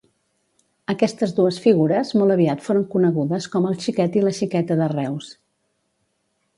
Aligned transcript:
Aquestes 0.93 1.35
dues 1.39 1.59
figures 1.65 2.15
molt 2.21 2.35
aviat 2.37 2.65
foren 2.69 2.89
conegudes 2.97 3.51
com 3.57 3.71
el 3.73 3.79
Xiquet 3.87 4.19
i 4.21 4.25
la 4.27 4.35
Xiqueta 4.43 4.83
de 4.85 4.93
Reus. 4.99 5.33